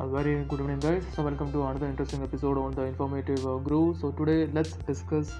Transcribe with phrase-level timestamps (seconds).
[0.00, 1.02] A very good evening, guys.
[1.12, 3.98] So, welcome to another interesting episode on the informative uh, groove.
[3.98, 5.34] So, today let's discuss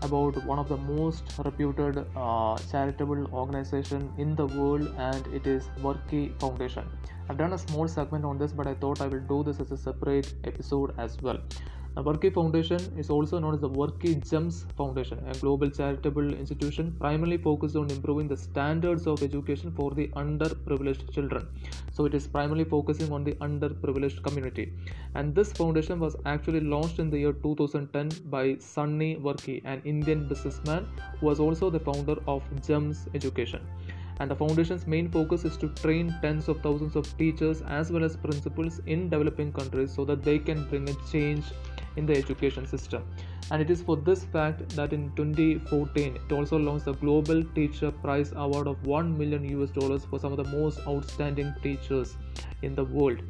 [0.00, 5.68] about one of the most reputed uh, charitable organization in the world, and it is
[5.82, 6.88] Varkey Foundation.
[7.28, 9.72] I've done a small segment on this, but I thought I will do this as
[9.72, 11.38] a separate episode as well.
[11.98, 16.94] The Varkey Foundation is also known as the Varkey Gems Foundation, a global charitable institution
[17.00, 21.48] primarily focused on improving the standards of education for the underprivileged children.
[21.90, 24.74] So it is primarily focusing on the underprivileged community.
[25.16, 30.28] And this foundation was actually launched in the year 2010 by Sunny Varkey, an Indian
[30.28, 30.86] businessman
[31.18, 33.66] who was also the founder of Gems Education
[34.20, 38.04] and the foundation's main focus is to train tens of thousands of teachers as well
[38.04, 41.44] as principals in developing countries so that they can bring a change
[41.98, 43.02] in the education system.
[43.50, 47.90] And it is for this fact that in 2014 it also launched the global teacher
[47.90, 52.16] prize award of 1 million us dollars for some of the most outstanding teachers
[52.62, 53.22] in the world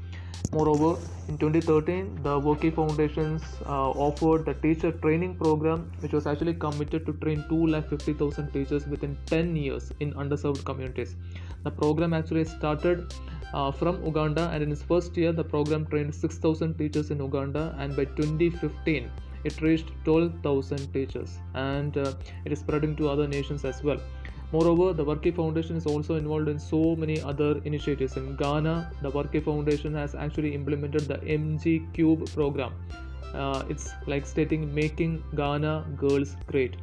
[0.53, 6.55] Moreover, in 2013, the Varkey Foundations uh, offered the teacher training program, which was actually
[6.55, 11.16] committed to train 250,000 teachers within 10 years in underserved communities.
[11.64, 13.12] The program actually started
[13.53, 17.75] uh, from Uganda, and in its first year, the program trained 6,000 teachers in Uganda,
[17.78, 19.11] and by 2015,
[19.44, 22.12] it reached 12,000 teachers, and uh,
[22.44, 24.00] it is spreading to other nations as well.
[24.50, 28.16] Moreover, the Varkey Foundation is also involved in so many other initiatives.
[28.16, 32.72] In Ghana, the Varkey Foundation has actually implemented the MG Cube program.
[33.34, 36.76] Uh, it's like stating making Ghana girls great.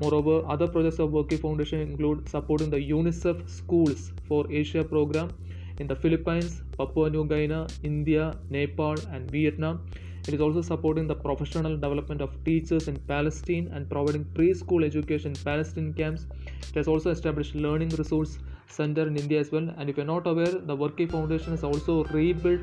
[0.00, 5.30] Moreover, other projects of Varkey Foundation include supporting the UNICEF Schools for Asia program
[5.78, 9.86] in the Philippines, Papua New Guinea, India, Nepal, and Vietnam.
[10.26, 15.32] It is also supporting the professional development of teachers in Palestine and providing preschool education
[15.32, 16.26] in Palestinian camps.
[16.68, 19.68] It has also established learning resource center in India as well.
[19.76, 22.62] And if you're not aware, the Varkey Foundation has also rebuilt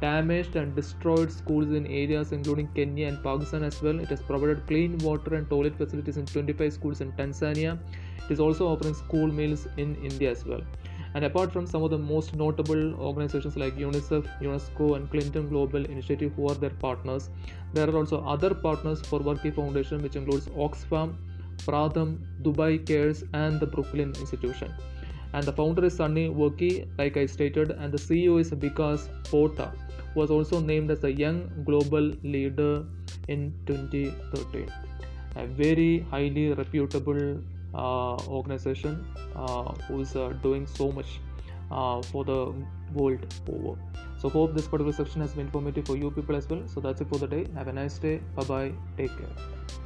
[0.00, 4.00] damaged and destroyed schools in areas including Kenya and Pakistan as well.
[4.00, 7.78] It has provided clean water and toilet facilities in 25 schools in Tanzania.
[8.24, 10.62] It is also offering school meals in India as well.
[11.14, 15.84] And apart from some of the most notable organizations like UNICEF, UNESCO, and Clinton Global
[15.84, 17.28] Initiative, who are their partners,
[17.74, 21.14] there are also other partners for Varkey Foundation, which includes Oxfam,
[21.58, 24.72] Pratham, Dubai Cares, and the Brookings Institution.
[25.34, 29.72] And the founder is Sunny Varkey, like I stated, and the CEO is Vikas Pota,
[30.14, 32.84] who was also named as the Young Global Leader
[33.28, 34.70] in 2013.
[35.36, 37.38] A very highly reputable
[37.74, 41.20] organization uh, who is uh, doing so much
[41.70, 42.54] uh, for the
[42.94, 43.78] world over.
[44.18, 46.62] So hope this particular section has been informative for you people as well.
[46.66, 47.46] So that's it for the day.
[47.54, 48.20] Have a nice day.
[48.36, 48.72] Bye bye.
[48.96, 49.81] Take care.